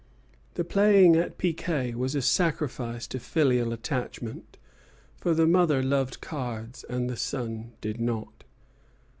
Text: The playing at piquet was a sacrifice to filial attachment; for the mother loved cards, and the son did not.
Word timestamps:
The 0.55 0.63
playing 0.63 1.15
at 1.15 1.37
piquet 1.37 1.93
was 1.93 2.15
a 2.15 2.23
sacrifice 2.23 3.05
to 3.05 3.19
filial 3.19 3.71
attachment; 3.71 4.57
for 5.17 5.35
the 5.35 5.45
mother 5.45 5.83
loved 5.83 6.21
cards, 6.21 6.83
and 6.89 7.07
the 7.07 7.15
son 7.15 7.73
did 7.81 7.99
not. 8.01 8.43